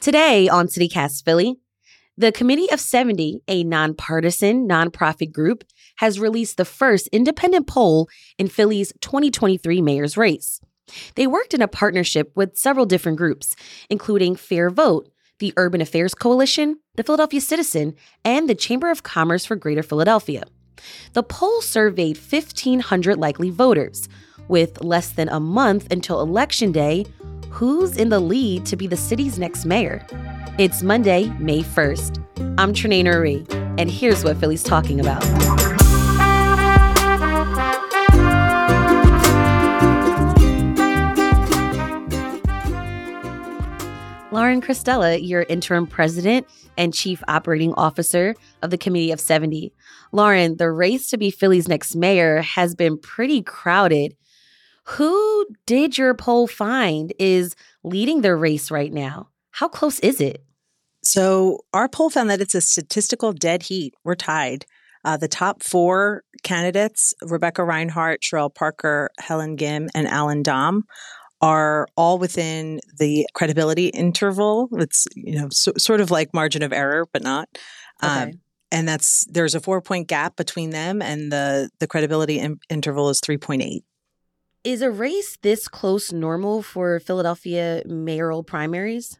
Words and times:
Today 0.00 0.48
on 0.48 0.68
CityCast 0.68 1.24
Philly, 1.24 1.56
the 2.16 2.30
Committee 2.30 2.70
of 2.70 2.80
70, 2.80 3.40
a 3.48 3.64
nonpartisan 3.64 4.68
nonprofit 4.68 5.32
group, 5.32 5.64
has 5.96 6.20
released 6.20 6.56
the 6.56 6.64
first 6.64 7.08
independent 7.08 7.66
poll 7.66 8.08
in 8.38 8.48
Philly's 8.48 8.92
2023 9.00 9.82
mayor's 9.82 10.16
race. 10.16 10.60
They 11.14 11.26
worked 11.26 11.54
in 11.54 11.62
a 11.62 11.68
partnership 11.68 12.30
with 12.36 12.56
several 12.56 12.86
different 12.86 13.18
groups, 13.18 13.56
including 13.90 14.36
FairVote, 14.36 15.08
the 15.40 15.52
Urban 15.56 15.80
Affairs 15.80 16.14
Coalition, 16.14 16.78
the 16.94 17.02
Philadelphia 17.02 17.40
Citizen, 17.40 17.94
and 18.24 18.48
the 18.48 18.54
Chamber 18.54 18.90
of 18.90 19.02
Commerce 19.02 19.44
for 19.44 19.56
Greater 19.56 19.82
Philadelphia. 19.82 20.44
The 21.14 21.22
poll 21.22 21.60
surveyed 21.60 22.16
1,500 22.16 23.18
likely 23.18 23.50
voters. 23.50 24.08
With 24.48 24.84
less 24.84 25.10
than 25.10 25.28
a 25.28 25.40
month 25.40 25.90
until 25.90 26.20
Election 26.20 26.70
Day, 26.70 27.04
who's 27.56 27.96
in 27.96 28.10
the 28.10 28.20
lead 28.20 28.66
to 28.66 28.76
be 28.76 28.86
the 28.86 28.98
city's 28.98 29.38
next 29.38 29.64
mayor? 29.64 30.04
It's 30.58 30.82
Monday, 30.82 31.30
May 31.38 31.62
1st. 31.62 32.22
I'm 32.58 32.74
Trenae 32.74 33.02
Nuri, 33.02 33.50
and 33.80 33.90
here's 33.90 34.22
what 34.22 34.36
Philly's 34.36 34.62
talking 34.62 35.00
about. 35.00 35.24
Lauren 44.30 44.60
Cristella, 44.60 45.18
your 45.26 45.46
interim 45.48 45.86
president 45.86 46.46
and 46.76 46.92
chief 46.92 47.22
operating 47.26 47.72
officer 47.72 48.34
of 48.60 48.68
the 48.68 48.76
Committee 48.76 49.12
of 49.12 49.18
70. 49.18 49.72
Lauren, 50.12 50.58
the 50.58 50.70
race 50.70 51.08
to 51.08 51.16
be 51.16 51.30
Philly's 51.30 51.68
next 51.68 51.96
mayor 51.96 52.42
has 52.42 52.74
been 52.74 52.98
pretty 52.98 53.40
crowded. 53.40 54.14
Who 54.90 55.46
did 55.66 55.98
your 55.98 56.14
poll 56.14 56.46
find 56.46 57.12
is 57.18 57.56
leading 57.82 58.20
the 58.20 58.36
race 58.36 58.70
right 58.70 58.92
now? 58.92 59.28
How 59.50 59.68
close 59.68 59.98
is 60.00 60.20
it? 60.20 60.44
So, 61.02 61.60
our 61.72 61.88
poll 61.88 62.10
found 62.10 62.30
that 62.30 62.40
it's 62.40 62.54
a 62.54 62.60
statistical 62.60 63.32
dead 63.32 63.64
heat. 63.64 63.94
We're 64.04 64.14
tied. 64.14 64.64
Uh, 65.04 65.16
the 65.16 65.28
top 65.28 65.62
four 65.62 66.24
candidates, 66.42 67.14
Rebecca 67.22 67.62
Rhynhart, 67.62 68.18
Cherelle 68.20 68.52
Parker, 68.52 69.10
Helen 69.18 69.56
Gym, 69.56 69.88
and 69.94 70.08
Allan 70.08 70.42
Domb, 70.42 70.82
are 71.40 71.86
all 71.96 72.18
within 72.18 72.80
the 72.98 73.26
credibility 73.34 73.88
interval. 73.88 74.68
It's 74.72 75.06
you 75.14 75.40
know 75.40 75.48
so, 75.50 75.72
sort 75.78 76.00
of 76.00 76.10
like 76.10 76.34
margin 76.34 76.62
of 76.62 76.72
error, 76.72 77.06
but 77.12 77.22
not. 77.22 77.48
Okay. 78.02 78.22
Um, 78.22 78.30
and 78.72 78.88
that's 78.88 79.24
there's 79.30 79.54
a 79.54 79.60
four 79.60 79.80
point 79.80 80.08
gap 80.08 80.36
between 80.36 80.70
them, 80.70 81.02
and 81.02 81.30
the 81.30 81.70
the 81.78 81.86
credibility 81.86 82.38
in, 82.38 82.58
interval 82.68 83.08
is 83.10 83.20
three 83.20 83.38
point 83.38 83.62
eight. 83.62 83.84
Is 84.66 84.82
a 84.82 84.90
race 84.90 85.38
this 85.42 85.68
close 85.68 86.10
normal 86.10 86.60
for 86.60 86.98
Philadelphia 86.98 87.84
mayoral 87.86 88.42
primaries? 88.42 89.16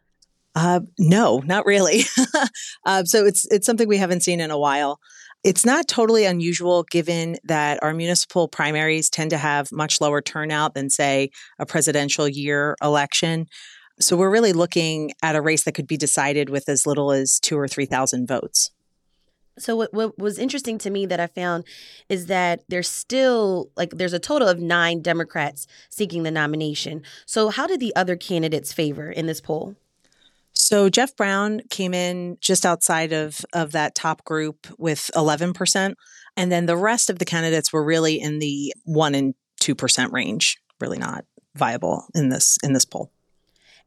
Uh, 0.56 0.80
no, 0.98 1.38
not 1.46 1.64
really. 1.64 2.00
uh, 2.84 3.04
so 3.04 3.24
it's 3.24 3.46
it's 3.52 3.64
something 3.64 3.86
we 3.86 3.96
haven't 3.96 4.24
seen 4.24 4.40
in 4.40 4.50
a 4.50 4.58
while. 4.58 4.98
It's 5.44 5.64
not 5.64 5.86
totally 5.86 6.24
unusual 6.24 6.82
given 6.90 7.36
that 7.44 7.80
our 7.80 7.94
municipal 7.94 8.48
primaries 8.48 9.08
tend 9.08 9.30
to 9.30 9.38
have 9.38 9.70
much 9.70 10.00
lower 10.00 10.20
turnout 10.20 10.74
than, 10.74 10.90
say, 10.90 11.30
a 11.60 11.64
presidential 11.64 12.26
year 12.26 12.74
election. 12.82 13.46
So 14.00 14.16
we're 14.16 14.32
really 14.32 14.52
looking 14.52 15.12
at 15.22 15.36
a 15.36 15.40
race 15.40 15.62
that 15.62 15.76
could 15.76 15.86
be 15.86 15.96
decided 15.96 16.50
with 16.50 16.68
as 16.68 16.88
little 16.88 17.12
as 17.12 17.38
two 17.38 17.56
or 17.56 17.68
3,000 17.68 18.26
votes. 18.26 18.72
So 19.58 19.76
what, 19.76 19.92
what 19.94 20.18
was 20.18 20.38
interesting 20.38 20.78
to 20.78 20.90
me 20.90 21.06
that 21.06 21.20
I 21.20 21.26
found 21.26 21.64
is 22.08 22.26
that 22.26 22.62
there's 22.68 22.88
still 22.88 23.70
like 23.76 23.90
there's 23.90 24.12
a 24.12 24.18
total 24.18 24.48
of 24.48 24.60
nine 24.60 25.00
Democrats 25.00 25.66
seeking 25.88 26.22
the 26.22 26.30
nomination. 26.30 27.02
So 27.24 27.48
how 27.48 27.66
did 27.66 27.80
the 27.80 27.94
other 27.96 28.16
candidates 28.16 28.72
favor 28.72 29.10
in 29.10 29.26
this 29.26 29.40
poll? 29.40 29.76
So 30.52 30.88
Jeff 30.88 31.14
Brown 31.16 31.60
came 31.70 31.94
in 31.94 32.38
just 32.40 32.66
outside 32.66 33.12
of 33.12 33.44
of 33.52 33.72
that 33.72 33.94
top 33.94 34.24
group 34.24 34.66
with 34.78 35.10
11%, 35.14 35.94
and 36.36 36.52
then 36.52 36.66
the 36.66 36.76
rest 36.76 37.10
of 37.10 37.18
the 37.18 37.24
candidates 37.24 37.72
were 37.72 37.84
really 37.84 38.20
in 38.20 38.38
the 38.38 38.74
1 38.84 39.14
and 39.14 39.34
2% 39.60 40.12
range, 40.12 40.58
really 40.80 40.98
not 40.98 41.24
viable 41.54 42.06
in 42.14 42.28
this 42.28 42.58
in 42.62 42.72
this 42.72 42.84
poll. 42.84 43.10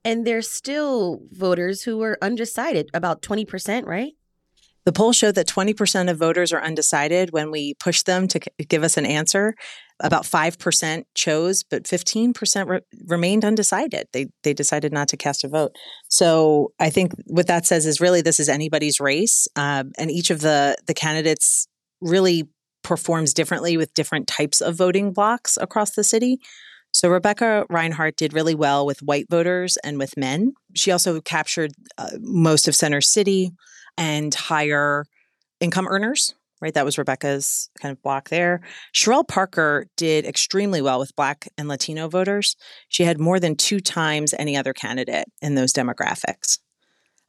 And 0.05 0.25
there's 0.25 0.49
still 0.49 1.21
voters 1.31 1.83
who 1.83 2.01
are 2.01 2.17
undecided, 2.21 2.89
about 2.93 3.21
20%, 3.21 3.85
right? 3.85 4.13
The 4.85 4.91
poll 4.91 5.13
showed 5.13 5.35
that 5.35 5.47
20% 5.47 6.09
of 6.09 6.17
voters 6.17 6.53
are 6.53 6.61
undecided 6.61 7.31
when 7.31 7.51
we 7.51 7.73
push 7.75 8.03
them 8.03 8.27
to 8.29 8.39
give 8.67 8.83
us 8.83 8.97
an 8.97 9.05
answer. 9.05 9.55
About 10.01 10.23
5% 10.23 11.03
chose, 11.13 11.63
but 11.63 11.83
15% 11.83 12.67
re- 12.67 12.79
remained 13.05 13.43
undecided. 13.43 14.07
They, 14.13 14.27
they 14.43 14.53
decided 14.53 14.93
not 14.93 15.09
to 15.09 15.17
cast 15.17 15.43
a 15.43 15.49
vote. 15.49 15.75
So 16.07 16.71
I 16.79 16.89
think 16.89 17.11
what 17.25 17.47
that 17.47 17.65
says 17.65 17.85
is 17.85 17.99
really 17.99 18.21
this 18.21 18.39
is 18.39 18.47
anybody's 18.47 19.01
race. 19.01 19.47
Um, 19.57 19.91
and 19.97 20.09
each 20.09 20.29
of 20.29 20.39
the, 20.39 20.77
the 20.87 20.93
candidates 20.93 21.67
really 21.99 22.47
performs 22.81 23.33
differently 23.33 23.75
with 23.75 23.93
different 23.93 24.27
types 24.27 24.61
of 24.61 24.75
voting 24.75 25.11
blocks 25.11 25.57
across 25.59 25.91
the 25.91 26.03
city. 26.03 26.39
So 26.91 27.09
Rebecca 27.09 27.65
Rhynhart 27.69 28.15
did 28.15 28.33
really 28.33 28.55
well 28.55 28.85
with 28.85 29.01
white 29.01 29.29
voters 29.29 29.77
and 29.83 29.97
with 29.97 30.17
men. 30.17 30.53
She 30.75 30.91
also 30.91 31.21
captured 31.21 31.71
uh, 31.97 32.11
most 32.19 32.67
of 32.67 32.75
Center 32.75 33.01
City 33.01 33.51
and 33.99 34.33
higher 34.33 35.05
income 35.59 35.87
earners, 35.87 36.33
right? 36.61 36.73
That 36.73 36.85
was 36.85 36.97
Rebecca's 36.97 37.69
kind 37.79 37.91
of 37.91 38.01
block 38.01 38.29
there. 38.29 38.61
Cherelle 38.95 39.27
Parker 39.27 39.87
did 39.97 40.25
extremely 40.25 40.81
well 40.81 40.99
with 40.99 41.15
Black 41.15 41.49
and 41.57 41.67
Latino 41.67 42.07
voters. 42.07 42.55
She 42.87 43.03
had 43.03 43.19
more 43.19 43.39
than 43.39 43.55
two 43.55 43.81
times 43.81 44.33
any 44.33 44.55
other 44.55 44.73
candidate 44.73 45.25
in 45.41 45.55
those 45.55 45.73
demographics. 45.73 46.59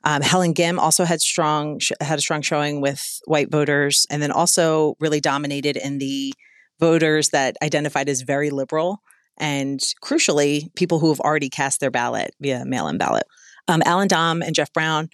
Um, 0.04 0.22
Helen 0.22 0.54
Gym 0.54 0.78
also 0.78 1.04
had 1.04 1.20
strong 1.20 1.80
had 2.00 2.18
a 2.18 2.22
strong 2.22 2.40
showing 2.40 2.80
with 2.80 3.20
white 3.26 3.50
voters, 3.50 4.06
and 4.08 4.22
then 4.22 4.32
also 4.32 4.94
really 4.98 5.20
dominated 5.20 5.76
in 5.76 5.98
the 5.98 6.32
voters 6.78 7.30
that 7.30 7.56
identified 7.62 8.08
as 8.08 8.22
very 8.22 8.48
liberal, 8.48 9.02
and 9.36 9.80
crucially, 10.02 10.74
people 10.74 11.00
who 11.00 11.08
have 11.08 11.20
already 11.20 11.50
cast 11.50 11.80
their 11.80 11.90
ballot 11.90 12.30
via 12.40 12.64
mail-in 12.64 12.96
ballot. 12.96 13.24
Um, 13.68 13.82
Allan 13.84 14.08
Domb 14.08 14.42
and 14.42 14.54
Jeff 14.54 14.72
Brown 14.72 15.10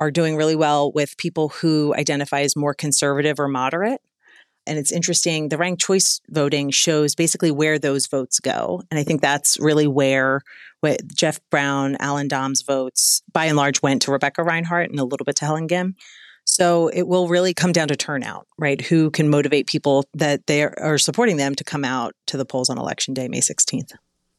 are 0.00 0.10
doing 0.10 0.36
really 0.36 0.56
well 0.56 0.92
with 0.92 1.16
people 1.16 1.48
who 1.48 1.94
identify 1.96 2.40
as 2.40 2.56
more 2.56 2.74
conservative 2.74 3.40
or 3.40 3.48
moderate. 3.48 4.00
And 4.66 4.78
it's 4.78 4.92
interesting, 4.92 5.48
the 5.48 5.56
ranked 5.56 5.80
choice 5.80 6.20
voting 6.28 6.70
shows 6.70 7.14
basically 7.14 7.50
where 7.50 7.78
those 7.78 8.06
votes 8.06 8.38
go. 8.38 8.82
And 8.90 9.00
I 9.00 9.02
think 9.02 9.22
that's 9.22 9.58
really 9.58 9.86
where 9.86 10.42
what 10.80 11.00
Jeff 11.14 11.40
Brown, 11.50 11.96
Allan 12.00 12.28
Domb's 12.28 12.62
votes 12.62 13.22
by 13.32 13.46
and 13.46 13.56
large 13.56 13.80
went 13.80 14.02
to 14.02 14.12
Rebecca 14.12 14.42
Rhynhart 14.42 14.90
and 14.90 15.00
a 15.00 15.04
little 15.04 15.24
bit 15.24 15.36
to 15.36 15.46
Helen 15.46 15.68
Gym. 15.68 15.96
So 16.44 16.88
it 16.88 17.08
will 17.08 17.28
really 17.28 17.52
come 17.52 17.72
down 17.72 17.88
to 17.88 17.96
turnout, 17.96 18.46
right? 18.58 18.80
Who 18.80 19.10
can 19.10 19.28
motivate 19.28 19.66
people 19.66 20.04
that 20.14 20.46
they 20.46 20.64
are 20.64 20.98
supporting 20.98 21.36
them 21.36 21.54
to 21.54 21.64
come 21.64 21.84
out 21.84 22.14
to 22.26 22.36
the 22.36 22.46
polls 22.46 22.70
on 22.70 22.78
election 22.78 23.14
day, 23.14 23.28
May 23.28 23.40
16th. 23.40 23.92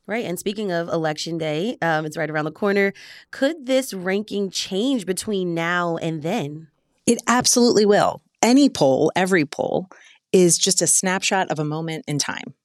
Right. 0.09 0.25
And 0.25 0.39
speaking 0.39 0.71
of 0.71 0.89
election 0.89 1.37
day, 1.37 1.77
um, 1.83 2.03
it's 2.03 2.17
right 2.17 2.31
around 2.31 2.45
the 2.45 2.51
corner. 2.51 2.93
Could 3.29 3.67
this 3.67 3.93
ranking 3.93 4.49
change 4.49 5.05
between 5.05 5.53
now 5.53 5.97
and 5.97 6.23
then? 6.23 6.69
It 7.05 7.19
absolutely 7.27 7.85
will. 7.85 8.23
Any 8.41 8.69
poll, 8.69 9.11
every 9.15 9.45
poll, 9.45 9.87
is 10.31 10.57
just 10.57 10.81
a 10.81 10.87
snapshot 10.87 11.51
of 11.51 11.59
a 11.59 11.63
moment 11.63 12.05
in 12.07 12.17
time. 12.17 12.55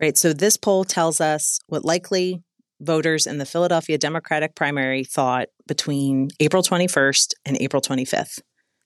Right. 0.00 0.16
So 0.16 0.32
this 0.32 0.56
poll 0.56 0.84
tells 0.84 1.20
us 1.20 1.58
what 1.66 1.84
likely 1.84 2.44
voters 2.80 3.26
in 3.26 3.38
the 3.38 3.46
Philadelphia 3.46 3.98
Democratic 3.98 4.54
primary 4.54 5.02
thought 5.02 5.48
between 5.66 6.28
April 6.38 6.62
21st 6.62 7.32
and 7.44 7.56
April 7.60 7.82
25th. 7.82 8.38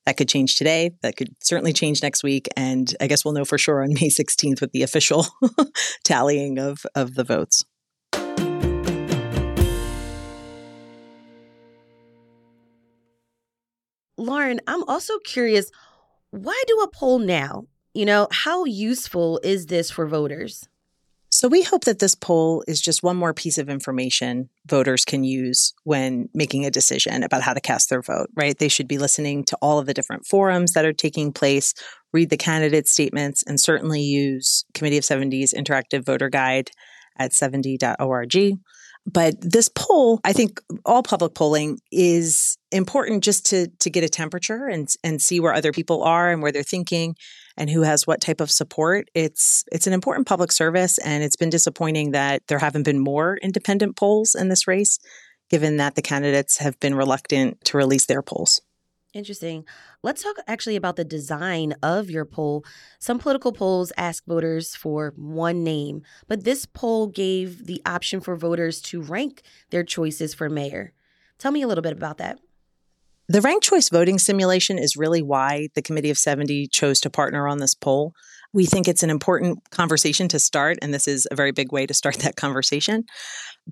That 0.07 0.17
could 0.17 0.29
change 0.29 0.57
today. 0.57 0.93
That 1.03 1.17
could 1.17 1.35
certainly 1.43 1.75
change 1.75 2.03
next 2.03 2.23
week. 2.23 2.49
And 2.57 2.95
I 2.99 3.09
guess 3.09 3.27
we'll 3.27 3.35
know 3.35 3.45
for 3.45 3.59
sure 3.59 3.83
on 3.83 3.91
May 3.91 4.09
16th 4.09 4.63
with 4.63 4.73
the 4.73 4.85
official 4.85 5.27
tallying 6.05 6.59
of, 6.59 6.79
of 6.95 7.15
the 7.15 7.25
votes. 7.25 7.67
Lauren, 14.21 14.61
I'm 14.67 14.85
also 14.85 15.19
curious 15.21 15.71
why 16.31 16.63
do 16.67 16.81
a 16.81 16.91
poll 16.91 17.19
now? 17.19 17.65
You 17.95 18.05
know, 18.05 18.29
how 18.31 18.65
useful 18.65 19.41
is 19.43 19.67
this 19.67 19.91
for 19.91 20.07
voters? 20.07 20.69
So, 21.33 21.49
we 21.49 21.63
hope 21.63 21.85
that 21.85 22.01
this 22.01 22.15
poll 22.15 22.63
is 22.69 22.81
just 22.81 23.03
one 23.03 23.17
more 23.17 23.33
piece 23.33 23.57
of 23.57 23.69
information 23.69 24.49
voters 24.67 25.05
can 25.05 25.25
use 25.25 25.73
when 25.85 26.29
making 26.35 26.67
a 26.67 26.71
decision 26.71 27.23
about 27.23 27.43
how 27.43 27.55
to 27.55 27.61
cast 27.61 27.89
their 27.89 28.03
vote, 28.03 28.29
right? 28.35 28.59
They 28.59 28.69
should 28.69 28.89
be 28.89 28.99
listening 28.99 29.45
to 29.45 29.57
all 29.63 29.79
of 29.79 29.87
the 29.87 29.95
different 29.95 30.27
forums 30.27 30.73
that 30.73 30.85
are 30.85 30.93
taking 30.93 31.33
place, 31.33 31.73
read 32.13 32.31
the 32.31 32.37
candidate 32.37 32.89
statements, 32.89 33.43
and 33.45 33.59
certainly 33.61 34.03
use 34.03 34.65
Committee 34.75 34.99
of 34.99 35.05
70's 35.05 35.55
interactive 35.55 36.05
voter 36.05 36.29
guide 36.29 36.71
at 37.19 37.33
70.org. 37.33 38.59
But 39.07 39.41
this 39.41 39.69
poll, 39.69 40.21
I 40.25 40.33
think 40.33 40.61
all 40.85 41.03
public 41.03 41.35
polling 41.35 41.79
is 41.91 42.59
important 42.71 43.25
just 43.25 43.47
to 43.47 43.69
to 43.81 43.91
get 43.91 44.05
a 44.05 44.09
temperature 44.09 44.67
and 44.67 44.89
and 45.03 45.21
see 45.21 45.41
where 45.41 45.55
other 45.55 45.73
people 45.73 46.03
are 46.03 46.31
and 46.31 46.43
where 46.43 46.53
they're 46.53 46.63
thinking 46.63 47.17
and 47.57 47.71
who 47.71 47.83
has 47.83 48.07
what 48.07 48.21
type 48.21 48.41
of 48.41 48.51
support. 48.51 49.09
It's 49.15 49.65
it's 49.73 49.87
an 49.87 49.93
important 49.93 50.27
public 50.27 50.53
service 50.53 50.99
and 50.99 51.25
it's 51.25 51.37
been 51.37 51.51
disappointing 51.51 52.13
that 52.13 52.43
there 52.47 52.59
haven't 52.59 52.85
been 52.85 52.99
more 52.99 53.39
independent 53.43 53.97
polls 53.97 54.35
in 54.35 54.49
this 54.49 54.69
race 54.69 54.99
given 55.49 55.79
that 55.79 55.97
the 55.97 56.03
candidates 56.03 56.59
have 56.59 56.79
been 56.79 56.95
reluctant 56.95 57.63
to 57.65 57.77
release 57.77 58.07
their 58.07 58.23
polls. 58.23 58.61
Interesting. 59.13 59.65
Let's 60.05 60.23
talk 60.23 60.37
actually 60.47 60.77
about 60.77 60.95
the 60.95 61.05
design 61.05 61.75
of 61.83 62.11
your 62.11 62.25
poll. 62.25 62.65
Some 63.01 63.19
political 63.19 63.53
polls 63.53 63.93
ask 63.97 64.25
voters 64.25 64.77
for 64.77 65.13
one 65.17 65.65
name, 65.65 66.03
but 66.29 66.45
this 66.45 66.65
poll 66.65 67.09
gave 67.09 67.67
the 67.67 67.83
option 67.85 68.21
for 68.21 68.37
voters 68.37 68.81
to 68.83 69.03
rank 69.03 69.43
their 69.71 69.83
choices 69.83 70.33
for 70.33 70.49
mayor. 70.49 70.93
Tell 71.39 71.51
me 71.51 71.63
a 71.63 71.67
little 71.67 71.83
bit 71.83 71.93
about 71.93 72.19
that. 72.19 72.39
The 73.29 73.41
ranked 73.41 73.65
choice 73.65 73.89
voting 73.89 74.19
simulation 74.19 74.79
is 74.79 74.97
really 74.97 75.23
why 75.23 75.69
the 75.75 75.83
Committee 75.83 76.11
of 76.11 76.19
70 76.19 76.69
chose 76.69 77.01
to 77.01 77.11
partner 77.11 77.49
on 77.49 77.59
this 77.59 77.75
poll. 77.75 78.13
We 78.53 78.67
think 78.67 78.89
it's 78.89 79.03
an 79.03 79.11
important 79.11 79.71
conversation 79.71 80.29
to 80.29 80.39
start, 80.39 80.79
and 80.83 80.93
this 80.93 81.07
is 81.07 81.27
a 81.31 81.37
very 81.37 81.53
big 81.53 81.73
way 81.73 81.87
to 81.87 81.95
start 81.95 82.17
that 82.17 82.37
conversation. 82.37 83.05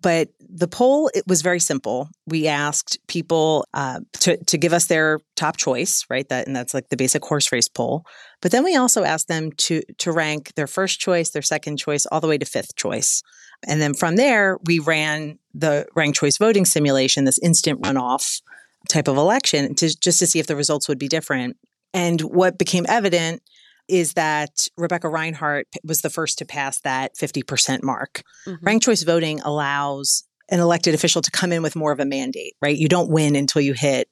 But 0.01 0.29
the 0.39 0.69
poll 0.69 1.11
it 1.15 1.25
was 1.27 1.43
very 1.43 1.59
simple. 1.59 2.09
We 2.27 2.47
asked 2.47 2.99
people 3.09 3.67
uh, 3.75 4.01
to 4.21 4.37
to 4.45 4.59
give 4.59 4.73
us 4.73 4.87
their 4.87 5.21
top 5.37 5.57
choice, 5.57 6.05
right? 6.09 6.29
That 6.29 6.47
and 6.47 6.55
that's 6.55 6.75
like 6.75 6.89
the 6.91 6.97
basic 6.97 7.25
horse 7.25 7.51
race 7.51 7.69
poll. 7.69 8.05
But 8.41 8.53
then 8.53 8.65
we 8.65 8.77
also 8.77 9.03
asked 9.05 9.29
them 9.29 9.51
to 9.53 9.83
to 9.99 10.13
rank 10.13 10.55
their 10.55 10.67
first 10.67 11.01
choice, 11.01 11.31
their 11.31 11.43
second 11.43 11.79
choice, 11.79 12.07
all 12.07 12.21
the 12.21 12.29
way 12.29 12.39
to 12.39 12.47
fifth 12.47 12.77
choice. 12.77 13.23
And 13.67 13.81
then 13.81 13.95
from 13.95 14.17
there, 14.17 14.59
we 14.67 14.79
ran 14.79 15.39
the 15.53 15.87
ranked 15.97 16.19
choice 16.19 16.39
voting 16.39 16.65
simulation, 16.65 17.25
this 17.25 17.41
instant 17.41 17.83
runoff 17.83 18.41
type 18.89 19.09
of 19.09 19.17
election, 19.17 19.75
to 19.77 19.99
just 19.99 20.21
to 20.21 20.27
see 20.27 20.39
if 20.39 20.47
the 20.47 20.55
results 20.55 20.89
would 20.89 20.99
be 20.99 21.09
different. 21.09 21.57
And 21.93 22.21
what 22.21 22.59
became 22.59 22.87
evident 22.89 23.43
is 23.89 24.15
that 24.15 24.69
Rebecca 24.77 25.09
Rhynhart 25.09 25.65
was 25.85 26.03
the 26.03 26.11
first 26.11 26.39
to 26.39 26.45
pass 26.45 26.81
that 26.81 27.13
50% 27.17 27.83
mark. 27.83 28.23
Mm-hmm. 28.47 28.65
Ranked 28.65 28.85
choice 28.85 29.03
voting 29.03 29.41
allows 29.41 30.25
an 30.51 30.61
elected 30.61 30.95
official 30.95 31.23
to 31.23 31.31
come 31.31 31.53
in 31.53 31.63
with 31.63 31.77
more 31.77 31.93
of 31.93 32.01
a 32.01 32.05
mandate, 32.05 32.55
right? 32.63 32.77
You 32.77 32.89
don't 32.89 33.11
win 33.11 33.37
until 33.37 33.63
you 33.63 33.75
hit 33.75 34.09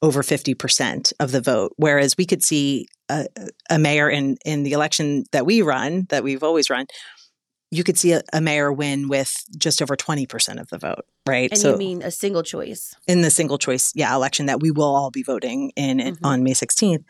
over 0.00 0.22
50% 0.22 1.12
of 1.20 1.30
the 1.30 1.40
vote. 1.40 1.72
Whereas 1.76 2.16
we 2.16 2.26
could 2.26 2.42
see 2.42 2.86
a, 3.08 3.26
a 3.70 3.78
mayor 3.78 4.10
in, 4.10 4.36
in 4.44 4.64
the 4.64 4.72
election 4.72 5.24
that 5.32 5.46
we 5.46 5.62
run, 5.62 6.06
that 6.10 6.24
we've 6.24 6.42
always 6.42 6.70
run, 6.70 6.86
you 7.70 7.84
could 7.84 7.96
see 7.96 8.12
a, 8.12 8.22
a, 8.32 8.40
mayor 8.40 8.70
win 8.70 9.08
with 9.08 9.32
just 9.56 9.80
over 9.80 9.96
20% 9.96 10.60
of 10.60 10.68
the 10.68 10.78
vote, 10.78 11.06
right? 11.26 11.50
And 11.50 11.58
so, 11.58 11.72
you 11.72 11.78
mean 11.78 12.02
a 12.02 12.10
single 12.10 12.42
choice? 12.42 12.94
In 13.06 13.22
the 13.22 13.30
single 13.30 13.56
choice, 13.56 13.92
yeah, 13.94 14.14
election 14.14 14.46
that 14.46 14.60
we 14.60 14.70
will 14.70 14.94
all 14.94 15.10
be 15.10 15.22
voting 15.22 15.72
in 15.74 15.98
mm-hmm. 15.98 16.24
on 16.24 16.42
May 16.42 16.52
16th. 16.52 17.04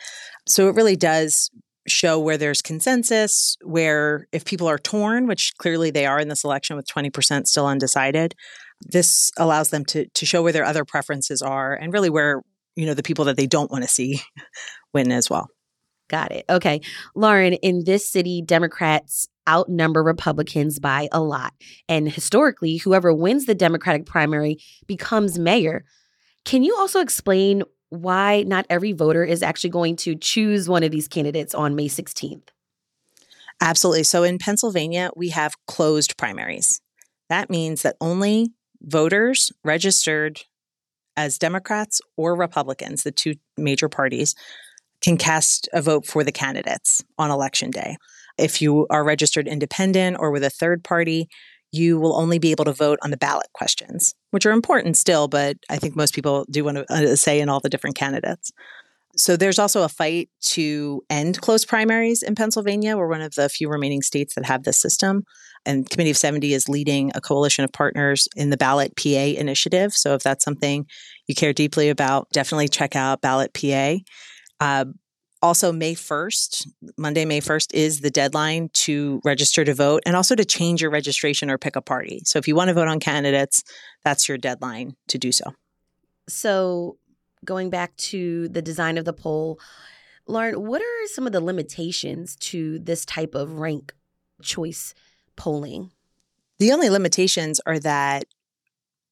So 0.46 0.68
it 0.68 0.76
really 0.76 0.96
does 0.96 1.50
show 1.86 2.18
where 2.18 2.36
there's 2.36 2.62
consensus, 2.62 3.56
where 3.62 4.26
if 4.32 4.44
people 4.44 4.68
are 4.68 4.78
torn, 4.78 5.26
which 5.26 5.52
clearly 5.58 5.90
they 5.90 6.06
are 6.06 6.20
in 6.20 6.28
this 6.28 6.44
election 6.44 6.76
with 6.76 6.86
20% 6.86 7.46
still 7.46 7.66
undecided, 7.66 8.34
this 8.80 9.30
allows 9.36 9.70
them 9.70 9.84
to 9.86 10.06
to 10.06 10.26
show 10.26 10.42
where 10.42 10.52
their 10.52 10.64
other 10.64 10.84
preferences 10.84 11.42
are 11.42 11.74
and 11.74 11.92
really 11.92 12.10
where, 12.10 12.42
you 12.76 12.86
know, 12.86 12.94
the 12.94 13.02
people 13.02 13.24
that 13.26 13.36
they 13.36 13.46
don't 13.46 13.70
want 13.70 13.84
to 13.84 13.90
see 13.90 14.20
win 14.94 15.12
as 15.12 15.30
well. 15.30 15.48
Got 16.08 16.32
it. 16.32 16.44
Okay. 16.50 16.80
Lauren, 17.14 17.54
in 17.54 17.84
this 17.84 18.08
city, 18.08 18.42
Democrats 18.44 19.28
outnumber 19.48 20.02
Republicans 20.02 20.78
by 20.78 21.08
a 21.10 21.20
lot. 21.20 21.54
And 21.88 22.10
historically, 22.10 22.76
whoever 22.76 23.14
wins 23.14 23.46
the 23.46 23.54
Democratic 23.54 24.04
primary 24.06 24.58
becomes 24.86 25.38
mayor. 25.38 25.84
Can 26.44 26.62
you 26.62 26.76
also 26.76 27.00
explain 27.00 27.62
why 27.92 28.42
not 28.44 28.64
every 28.70 28.92
voter 28.92 29.22
is 29.22 29.42
actually 29.42 29.68
going 29.68 29.96
to 29.96 30.14
choose 30.14 30.66
one 30.66 30.82
of 30.82 30.90
these 30.90 31.06
candidates 31.06 31.54
on 31.54 31.76
May 31.76 31.88
16th? 31.88 32.48
Absolutely. 33.60 34.04
So 34.04 34.22
in 34.22 34.38
Pennsylvania, 34.38 35.10
we 35.14 35.28
have 35.28 35.54
closed 35.66 36.16
primaries. 36.16 36.80
That 37.28 37.50
means 37.50 37.82
that 37.82 37.96
only 38.00 38.48
voters 38.80 39.52
registered 39.62 40.40
as 41.18 41.36
Democrats 41.36 42.00
or 42.16 42.34
Republicans, 42.34 43.02
the 43.02 43.12
two 43.12 43.34
major 43.58 43.90
parties, 43.90 44.34
can 45.02 45.18
cast 45.18 45.68
a 45.74 45.82
vote 45.82 46.06
for 46.06 46.24
the 46.24 46.32
candidates 46.32 47.04
on 47.18 47.30
election 47.30 47.70
day. 47.70 47.98
If 48.38 48.62
you 48.62 48.86
are 48.88 49.04
registered 49.04 49.46
independent 49.46 50.16
or 50.18 50.30
with 50.30 50.44
a 50.44 50.50
third 50.50 50.82
party, 50.82 51.28
you 51.72 52.00
will 52.00 52.16
only 52.16 52.38
be 52.38 52.52
able 52.52 52.64
to 52.64 52.72
vote 52.72 52.98
on 53.02 53.10
the 53.10 53.18
ballot 53.18 53.48
questions, 53.52 54.14
which 54.32 54.44
are 54.44 54.50
important 54.50 54.96
still, 54.96 55.28
but 55.28 55.56
I 55.70 55.76
think 55.76 55.94
most 55.94 56.14
people 56.14 56.46
do 56.50 56.64
want 56.64 56.78
to 56.78 56.92
uh, 56.92 57.16
say 57.16 57.40
in 57.40 57.48
all 57.48 57.60
the 57.60 57.68
different 57.68 57.96
candidates. 57.96 58.50
So 59.14 59.36
there's 59.36 59.58
also 59.58 59.82
a 59.82 59.90
fight 59.90 60.30
to 60.52 61.02
end 61.10 61.40
closed 61.42 61.68
primaries 61.68 62.22
in 62.22 62.34
Pennsylvania. 62.34 62.96
We're 62.96 63.08
one 63.08 63.20
of 63.20 63.34
the 63.34 63.50
few 63.50 63.68
remaining 63.68 64.00
states 64.00 64.34
that 64.34 64.46
have 64.46 64.64
this 64.64 64.80
system. 64.80 65.24
And 65.66 65.88
Committee 65.88 66.10
of 66.10 66.16
70 66.16 66.54
is 66.54 66.68
leading 66.68 67.12
a 67.14 67.20
coalition 67.20 67.62
of 67.62 67.72
partners 67.72 68.26
in 68.34 68.48
the 68.48 68.56
Ballot 68.56 68.96
PA 68.96 69.08
initiative. 69.08 69.92
So 69.92 70.14
if 70.14 70.22
that's 70.22 70.44
something 70.44 70.86
you 71.26 71.34
care 71.34 71.52
deeply 71.52 71.90
about, 71.90 72.28
definitely 72.32 72.68
check 72.68 72.96
out 72.96 73.20
Ballot 73.20 73.52
PA. 73.52 73.96
Uh, 74.60 74.86
also, 75.42 75.72
May 75.72 75.94
1st, 75.94 76.68
Monday, 76.96 77.24
May 77.24 77.40
1st, 77.40 77.74
is 77.74 78.00
the 78.00 78.10
deadline 78.10 78.70
to 78.74 79.20
register 79.24 79.64
to 79.64 79.74
vote 79.74 80.02
and 80.06 80.14
also 80.14 80.36
to 80.36 80.44
change 80.44 80.80
your 80.80 80.90
registration 80.90 81.50
or 81.50 81.58
pick 81.58 81.74
a 81.74 81.82
party. 81.82 82.22
So, 82.24 82.38
if 82.38 82.46
you 82.46 82.54
want 82.54 82.68
to 82.68 82.74
vote 82.74 82.88
on 82.88 83.00
candidates, 83.00 83.64
that's 84.04 84.28
your 84.28 84.38
deadline 84.38 84.94
to 85.08 85.18
do 85.18 85.32
so. 85.32 85.52
So, 86.28 86.98
going 87.44 87.70
back 87.70 87.96
to 87.96 88.48
the 88.48 88.62
design 88.62 88.98
of 88.98 89.04
the 89.04 89.12
poll, 89.12 89.58
Lauren, 90.28 90.64
what 90.64 90.80
are 90.80 91.06
some 91.08 91.26
of 91.26 91.32
the 91.32 91.40
limitations 91.40 92.36
to 92.36 92.78
this 92.78 93.04
type 93.04 93.34
of 93.34 93.58
rank 93.58 93.92
choice 94.42 94.94
polling? 95.34 95.90
The 96.60 96.70
only 96.70 96.88
limitations 96.88 97.60
are 97.66 97.80
that 97.80 98.26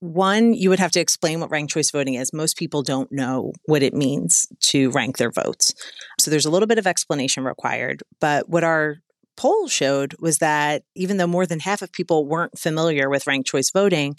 one, 0.01 0.55
you 0.55 0.71
would 0.71 0.79
have 0.79 0.93
to 0.93 1.01
explain 1.01 1.41
what 1.41 1.51
ranked 1.51 1.73
choice 1.73 1.91
voting 1.91 2.15
is. 2.15 2.33
Most 2.33 2.57
people 2.57 2.83
don't 2.83 3.13
know 3.13 3.53
what 3.67 3.83
it 3.83 3.93
means 3.93 4.47
to 4.61 4.91
rank 4.91 5.19
their 5.19 5.31
votes. 5.31 5.75
So 6.21 6.31
there's 6.31 6.47
a 6.47 6.51
little 6.51 6.67
bit 6.67 6.79
of 6.79 6.87
explanation 6.87 7.45
required. 7.45 8.03
But 8.21 8.49
what 8.49 8.65
our 8.65 8.99
poll 9.37 9.69
showed 9.69 10.15
was 10.21 10.39
that 10.39 10.83
even 10.95 11.17
though 11.17 11.27
more 11.27 11.47
than 11.47 11.61
half 11.61 11.83
of 11.83 11.93
people 11.93 12.27
weren't 12.27 12.59
familiar 12.59 13.09
with 13.09 13.27
ranked 13.27 13.49
choice 13.49 13.71
voting, 13.71 14.17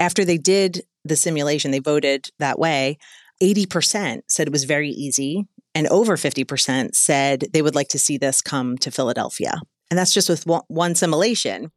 after 0.00 0.24
they 0.24 0.38
did 0.38 0.82
the 1.04 1.16
simulation, 1.16 1.70
they 1.70 1.78
voted 1.78 2.28
that 2.38 2.58
way. 2.58 2.98
80% 3.42 4.22
said 4.28 4.48
it 4.48 4.52
was 4.52 4.64
very 4.64 4.90
easy, 4.90 5.46
and 5.74 5.86
over 5.88 6.16
50% 6.16 6.94
said 6.94 7.44
they 7.52 7.62
would 7.62 7.76
like 7.76 7.88
to 7.88 7.98
see 7.98 8.18
this 8.18 8.42
come 8.42 8.76
to 8.78 8.90
Philadelphia. 8.90 9.60
And 9.90 9.98
that's 9.98 10.12
just 10.12 10.28
with 10.28 10.44
one 10.66 10.94
simulation 10.94 11.70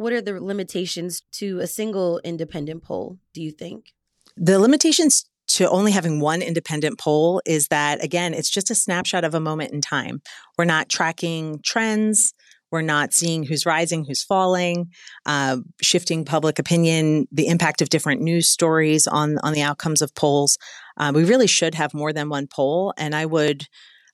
what 0.00 0.14
are 0.14 0.22
the 0.22 0.42
limitations 0.42 1.20
to 1.30 1.58
a 1.58 1.66
single 1.66 2.22
independent 2.24 2.82
poll, 2.82 3.18
do 3.34 3.42
you 3.42 3.50
think? 3.50 3.92
The 4.34 4.58
limitations 4.58 5.26
to 5.50 5.68
only 5.68 5.92
having 5.92 6.20
one 6.20 6.42
independent 6.42 6.98
poll 6.98 7.42
is 7.44 7.68
that, 7.68 8.02
again, 8.04 8.34
it's 8.34 8.50
just 8.50 8.70
a 8.70 8.74
snapshot 8.74 9.24
of 9.24 9.34
a 9.34 9.40
moment 9.40 9.72
in 9.72 9.80
time. 9.80 10.22
We're 10.56 10.64
not 10.64 10.88
tracking 10.88 11.60
trends. 11.64 12.32
We're 12.70 12.82
not 12.82 13.12
seeing 13.12 13.42
who's 13.42 13.66
rising, 13.66 14.04
who's 14.04 14.22
falling, 14.22 14.90
uh, 15.26 15.56
shifting 15.82 16.24
public 16.24 16.60
opinion, 16.60 17.26
the 17.32 17.48
impact 17.48 17.82
of 17.82 17.88
different 17.88 18.20
news 18.20 18.48
stories 18.48 19.08
on 19.08 19.38
on 19.38 19.52
the 19.54 19.62
outcomes 19.62 20.02
of 20.02 20.14
polls. 20.14 20.56
Uh, 20.96 21.10
we 21.12 21.24
really 21.24 21.48
should 21.48 21.74
have 21.74 21.92
more 21.94 22.12
than 22.12 22.28
one 22.28 22.46
poll, 22.46 22.94
and 22.96 23.14
I 23.14 23.26
would 23.26 23.66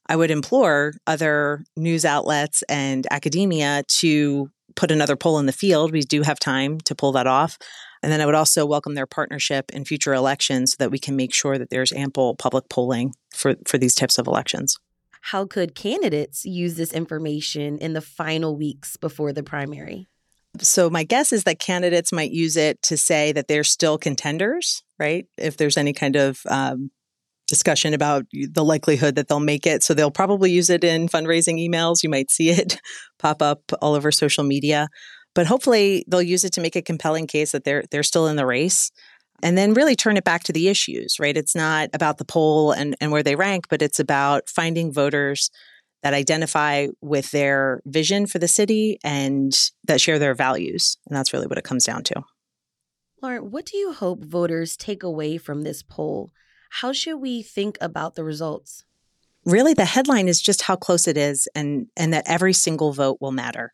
I 0.09 0.16
would 0.16 0.31
implore 0.31 0.95
other 1.07 1.64
news 1.76 2.07
outlets 2.07 2.62
and 2.69 3.07
academia 3.11 3.83
to 4.00 4.49
put 4.75 4.90
another 4.90 5.16
poll 5.16 5.38
in 5.38 5.47
the 5.47 5.52
field. 5.52 5.93
We 5.93 6.00
do 6.00 6.23
have 6.23 6.38
time 6.38 6.78
to 6.81 6.95
pull 6.95 7.12
that 7.12 7.26
off. 7.26 7.59
And 8.07 8.13
then 8.13 8.21
I 8.21 8.27
would 8.27 8.37
also 8.37 8.65
welcome 8.65 8.95
their 8.95 9.05
partnership 9.05 9.73
in 9.73 9.85
future 9.85 10.15
elections 10.15 10.71
so 10.71 10.77
that 10.79 10.93
we 10.93 10.99
can 11.01 11.17
make 11.17 11.35
sure 11.35 11.59
that 11.59 11.71
there's 11.71 11.93
ample 11.93 12.37
public 12.37 12.69
polling 12.69 13.15
for, 13.35 13.57
for 13.67 13.79
these 13.79 13.97
types 13.97 14.17
of 14.17 14.29
elections. 14.29 14.79
How 15.23 15.45
could 15.45 15.75
candidates 15.75 16.45
use 16.45 16.77
this 16.77 16.93
information 16.93 17.79
in 17.79 17.95
the 17.95 18.01
final 18.01 18.57
weeks 18.57 18.97
before 18.97 19.33
the 19.33 19.43
primary? 19.43 20.07
So, 20.61 20.89
my 20.89 21.03
guess 21.03 21.33
is 21.33 21.43
that 21.45 21.59
candidates 21.59 22.13
might 22.13 22.31
use 22.31 22.57
it 22.57 22.81
to 22.83 22.97
say 22.97 23.33
that 23.33 23.49
they're 23.49 23.65
still 23.65 23.99
contenders, 23.99 24.85
right? 25.01 25.27
If 25.37 25.57
there's 25.57 25.77
any 25.77 25.93
kind 25.93 26.15
of 26.15 26.39
um, 26.49 26.93
discussion 27.49 27.93
about 27.93 28.25
the 28.33 28.65
likelihood 28.65 29.17
that 29.17 29.27
they'll 29.27 29.41
make 29.41 29.67
it. 29.67 29.83
So 29.83 29.95
they'll 29.95 30.13
probably 30.13 30.53
use 30.53 30.71
it 30.71 30.85
in 30.85 31.09
fundraising 31.09 31.59
emails. 31.59 32.05
You 32.05 32.09
might 32.09 32.31
see 32.31 32.51
it 32.51 32.81
pop 33.19 33.43
up 33.43 33.63
all 33.83 33.95
over 33.95 34.13
social 34.13 34.45
media. 34.45 34.87
But 35.37 35.47
hopefully 35.47 36.05
they'll 36.09 36.23
use 36.23 36.43
it 36.43 36.52
to 36.55 36.61
make 36.61 36.75
a 36.75 36.83
compelling 36.83 37.28
case 37.28 37.52
that 37.52 37.62
they're 37.62 37.85
they're 37.93 38.02
still 38.02 38.26
in 38.26 38.35
the 38.35 38.47
race. 38.47 38.90
And 39.43 39.57
then 39.57 39.75
really 39.75 39.95
turn 39.95 40.16
it 40.16 40.25
back 40.25 40.45
to 40.45 40.52
the 40.52 40.69
issues, 40.69 41.16
right? 41.21 41.37
It's 41.37 41.55
not 41.55 41.90
about 41.93 42.16
the 42.16 42.25
poll 42.25 42.73
and, 42.73 42.97
and 43.02 43.12
where 43.12 43.23
they 43.23 43.37
rank, 43.37 43.66
but 43.69 43.83
it's 43.83 44.00
about 44.00 44.49
finding 44.49 44.90
voters 44.90 45.50
that 46.02 46.14
identify 46.14 46.87
with 47.02 47.31
their 47.33 47.83
vision 47.85 48.26
for 48.26 48.38
the 48.38 48.49
city 48.49 48.99
and 49.05 49.52
that 49.85 50.00
share 50.00 50.19
their 50.19 50.35
values. 50.35 50.97
And 51.07 51.14
that's 51.14 51.35
really 51.35 51.47
what 51.47 51.59
it 51.59 51.64
comes 51.64 51.85
down 51.85 52.02
to. 52.05 52.23
Lauren, 53.21 53.50
what 53.50 53.66
do 53.66 53.76
you 53.76 53.93
hope 53.93 54.25
voters 54.25 54.75
take 54.75 55.02
away 55.02 55.37
from 55.37 55.62
this 55.62 55.83
poll 55.83 56.31
how 56.81 56.93
should 56.93 57.16
we 57.16 57.43
think 57.43 57.78
about 57.81 58.14
the 58.14 58.25
results? 58.25 58.85
Really, 59.45 59.75
the 59.75 59.85
headline 59.85 60.28
is 60.28 60.40
just 60.40 60.62
how 60.62 60.76
close 60.76 61.07
it 61.07 61.16
is 61.16 61.49
and, 61.55 61.87
and 61.97 62.12
that 62.12 62.25
every 62.26 62.52
single 62.52 62.93
vote 62.93 63.19
will 63.21 63.33
matter. 63.33 63.73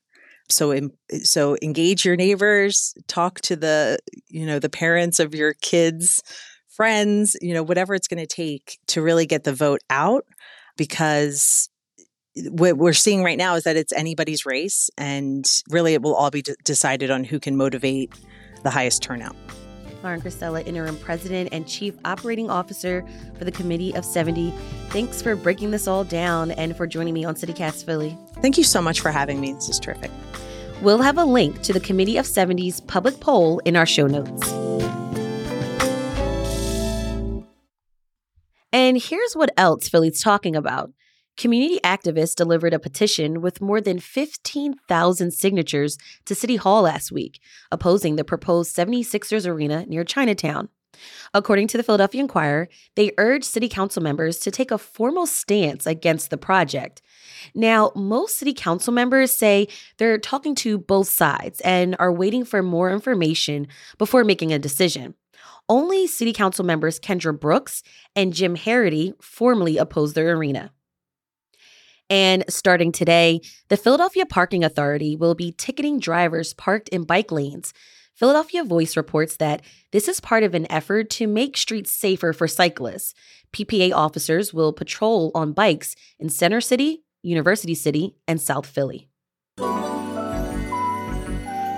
So 0.52 0.78
so 1.22 1.56
engage 1.62 2.04
your 2.04 2.16
neighbors 2.16 2.94
talk 3.08 3.40
to 3.40 3.56
the 3.56 3.98
you 4.28 4.46
know 4.46 4.58
the 4.58 4.68
parents 4.68 5.18
of 5.18 5.34
your 5.34 5.54
kids 5.54 6.22
friends 6.68 7.36
you 7.40 7.52
know 7.54 7.62
whatever 7.62 7.94
it's 7.94 8.08
going 8.08 8.20
to 8.20 8.26
take 8.26 8.78
to 8.86 9.02
really 9.02 9.26
get 9.26 9.44
the 9.44 9.52
vote 9.52 9.80
out 9.90 10.24
because 10.76 11.68
eh, 12.36 12.42
what 12.50 12.76
we're 12.76 12.92
seeing 12.92 13.22
right 13.22 13.38
now 13.38 13.54
is 13.54 13.64
that 13.64 13.76
it's 13.76 13.92
anybody's 13.92 14.46
race 14.46 14.90
and 14.96 15.62
really 15.70 15.94
it 15.94 16.02
will 16.02 16.14
all 16.14 16.30
be 16.30 16.42
d- 16.42 16.54
decided 16.64 17.10
on 17.10 17.24
who 17.24 17.38
can 17.38 17.56
motivate 17.56 18.12
the 18.62 18.70
highest 18.70 19.02
turnout 19.02 19.36
Lauren 20.02 20.20
Cristella, 20.20 20.66
Interim 20.66 20.96
President 20.98 21.48
and 21.52 21.66
Chief 21.66 21.94
Operating 22.04 22.50
Officer 22.50 23.04
for 23.38 23.44
the 23.44 23.52
Committee 23.52 23.94
of 23.94 24.04
70. 24.04 24.52
Thanks 24.88 25.22
for 25.22 25.36
breaking 25.36 25.70
this 25.70 25.86
all 25.86 26.04
down 26.04 26.50
and 26.52 26.76
for 26.76 26.86
joining 26.86 27.14
me 27.14 27.24
on 27.24 27.34
CityCast 27.34 27.84
Philly. 27.84 28.16
Thank 28.40 28.58
you 28.58 28.64
so 28.64 28.82
much 28.82 29.00
for 29.00 29.10
having 29.10 29.40
me. 29.40 29.52
This 29.52 29.68
is 29.68 29.78
terrific. 29.78 30.10
We'll 30.82 31.02
have 31.02 31.18
a 31.18 31.24
link 31.24 31.62
to 31.62 31.72
the 31.72 31.80
Committee 31.80 32.16
of 32.16 32.26
70's 32.26 32.80
public 32.80 33.20
poll 33.20 33.60
in 33.60 33.76
our 33.76 33.86
show 33.86 34.06
notes. 34.06 34.52
And 38.72 39.00
here's 39.00 39.34
what 39.34 39.50
else 39.56 39.88
Philly's 39.88 40.22
talking 40.22 40.56
about. 40.56 40.90
Community 41.36 41.80
activists 41.82 42.34
delivered 42.34 42.74
a 42.74 42.78
petition 42.78 43.40
with 43.40 43.60
more 43.60 43.80
than 43.80 43.98
15,000 43.98 45.30
signatures 45.32 45.96
to 46.26 46.34
City 46.34 46.56
Hall 46.56 46.82
last 46.82 47.10
week, 47.10 47.40
opposing 47.70 48.16
the 48.16 48.24
proposed 48.24 48.76
76ers 48.76 49.46
arena 49.46 49.86
near 49.86 50.04
Chinatown. 50.04 50.68
According 51.32 51.68
to 51.68 51.78
the 51.78 51.82
Philadelphia 51.82 52.20
Inquirer, 52.20 52.68
they 52.96 53.12
urged 53.16 53.46
city 53.46 53.68
council 53.68 54.02
members 54.02 54.38
to 54.40 54.50
take 54.50 54.70
a 54.70 54.76
formal 54.76 55.26
stance 55.26 55.86
against 55.86 56.28
the 56.28 56.36
project. 56.36 57.00
Now, 57.54 57.92
most 57.96 58.36
city 58.36 58.52
council 58.52 58.92
members 58.92 59.32
say 59.32 59.68
they're 59.96 60.18
talking 60.18 60.54
to 60.56 60.78
both 60.78 61.08
sides 61.08 61.60
and 61.62 61.96
are 61.98 62.12
waiting 62.12 62.44
for 62.44 62.62
more 62.62 62.90
information 62.90 63.68
before 63.96 64.22
making 64.22 64.52
a 64.52 64.58
decision. 64.58 65.14
Only 65.68 66.06
city 66.06 66.34
council 66.34 66.64
members 66.64 67.00
Kendra 67.00 67.38
Brooks 67.38 67.82
and 68.14 68.34
Jim 68.34 68.54
Harrity 68.54 69.14
formally 69.20 69.78
opposed 69.78 70.14
the 70.14 70.22
arena. 70.22 70.72
And 72.12 72.44
starting 72.46 72.92
today, 72.92 73.40
the 73.70 73.78
Philadelphia 73.78 74.26
Parking 74.26 74.62
Authority 74.62 75.16
will 75.16 75.34
be 75.34 75.50
ticketing 75.50 75.98
drivers 75.98 76.52
parked 76.52 76.90
in 76.90 77.04
bike 77.04 77.32
lanes. 77.32 77.72
Philadelphia 78.14 78.64
Voice 78.64 78.98
reports 78.98 79.38
that 79.38 79.62
this 79.92 80.08
is 80.08 80.20
part 80.20 80.42
of 80.42 80.52
an 80.52 80.70
effort 80.70 81.08
to 81.08 81.26
make 81.26 81.56
streets 81.56 81.90
safer 81.90 82.34
for 82.34 82.46
cyclists. 82.46 83.14
PPA 83.54 83.94
officers 83.94 84.52
will 84.52 84.74
patrol 84.74 85.30
on 85.34 85.54
bikes 85.54 85.96
in 86.18 86.28
Center 86.28 86.60
City, 86.60 87.02
University 87.22 87.74
City, 87.74 88.14
and 88.28 88.38
South 88.38 88.66
Philly. 88.66 89.08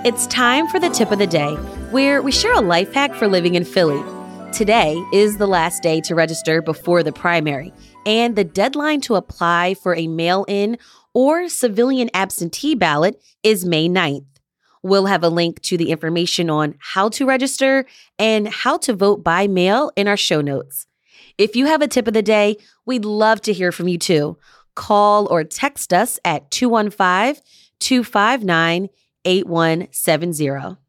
It's 0.03 0.27
time 0.27 0.67
for 0.67 0.81
the 0.81 0.89
tip 0.89 1.11
of 1.11 1.19
the 1.19 1.27
day, 1.27 1.53
where 1.91 2.21
we 2.21 2.33
share 2.33 2.55
a 2.55 2.59
life 2.59 2.91
hack 2.91 3.13
for 3.15 3.29
living 3.29 3.55
in 3.55 3.63
Philly. 3.63 4.03
Today 4.51 5.01
is 5.13 5.37
the 5.37 5.47
last 5.47 5.81
day 5.81 6.01
to 6.01 6.13
register 6.13 6.61
before 6.61 7.03
the 7.03 7.13
primary, 7.13 7.71
and 8.05 8.35
the 8.35 8.43
deadline 8.43 9.01
to 9.01 9.15
apply 9.15 9.73
for 9.73 9.95
a 9.95 10.07
mail 10.07 10.45
in 10.47 10.77
or 11.13 11.49
civilian 11.49 12.09
absentee 12.13 12.75
ballot 12.75 13.21
is 13.43 13.65
May 13.65 13.87
9th. 13.87 14.25
We'll 14.83 15.07
have 15.07 15.23
a 15.23 15.29
link 15.29 15.61
to 15.63 15.77
the 15.77 15.89
information 15.89 16.49
on 16.49 16.75
how 16.79 17.09
to 17.09 17.25
register 17.25 17.85
and 18.19 18.47
how 18.47 18.77
to 18.79 18.93
vote 18.93 19.23
by 19.23 19.47
mail 19.47 19.91
in 19.95 20.07
our 20.07 20.17
show 20.17 20.41
notes. 20.41 20.85
If 21.37 21.55
you 21.55 21.65
have 21.65 21.81
a 21.81 21.87
tip 21.87 22.07
of 22.07 22.13
the 22.13 22.21
day, 22.21 22.57
we'd 22.85 23.05
love 23.05 23.41
to 23.41 23.53
hear 23.53 23.71
from 23.71 23.87
you 23.87 23.97
too. 23.97 24.37
Call 24.75 25.27
or 25.31 25.43
text 25.43 25.91
us 25.91 26.19
at 26.23 26.51
215 26.51 27.41
259 27.79 28.89
8170. 29.25 30.84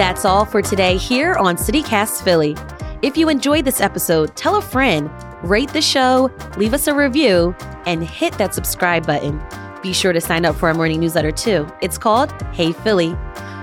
That's 0.00 0.24
all 0.24 0.46
for 0.46 0.62
today 0.62 0.96
here 0.96 1.34
on 1.34 1.56
CityCast 1.56 2.24
Philly. 2.24 2.56
If 3.02 3.18
you 3.18 3.28
enjoyed 3.28 3.66
this 3.66 3.82
episode, 3.82 4.34
tell 4.34 4.56
a 4.56 4.62
friend, 4.62 5.10
rate 5.42 5.68
the 5.74 5.82
show, 5.82 6.30
leave 6.56 6.72
us 6.72 6.86
a 6.86 6.94
review, 6.94 7.54
and 7.84 8.02
hit 8.02 8.32
that 8.38 8.54
subscribe 8.54 9.06
button. 9.06 9.42
Be 9.82 9.92
sure 9.92 10.14
to 10.14 10.20
sign 10.22 10.46
up 10.46 10.56
for 10.56 10.68
our 10.68 10.74
morning 10.74 11.00
newsletter 11.00 11.32
too. 11.32 11.70
It's 11.82 11.98
called 11.98 12.32
Hey 12.54 12.72
Philly. 12.72 13.14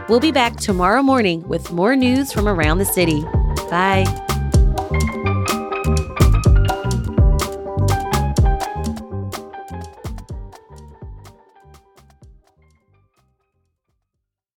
We'll 0.10 0.20
be 0.20 0.32
back 0.32 0.58
tomorrow 0.58 1.02
morning 1.02 1.42
with 1.48 1.72
more 1.72 1.96
news 1.96 2.32
from 2.32 2.48
around 2.48 2.78
the 2.78 2.86
city. 2.86 3.24
Bye. 3.72 4.06